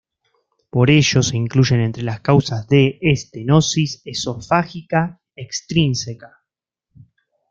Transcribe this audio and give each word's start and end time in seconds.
Por 0.71 0.89
ello, 0.89 1.21
se 1.21 1.37
incluyen 1.37 1.79
entre 1.79 2.01
las 2.01 2.21
causas 2.21 2.67
de 2.67 2.97
estenosis 3.03 4.01
esofágica 4.03 5.21
extrínseca.. 5.35 6.39